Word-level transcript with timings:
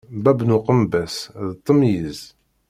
Bab 0.23 0.39
n 0.47 0.55
ukembas 0.57 1.15
d 1.47 1.49
ttemyiz. 1.57 2.19